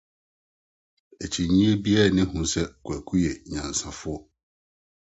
Akyinnye 1.23 1.65
biara 1.83 2.09
nni 2.11 2.23
ho 2.31 2.39
sɛ 2.51 2.63
Kwaku 2.83 3.13
yɛ 3.23 3.31
onyansafo. 3.43 4.13